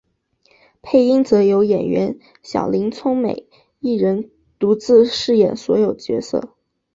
[0.81, 3.45] 配音则由演员小林聪美
[3.79, 6.55] 一人独自饰演所有角色。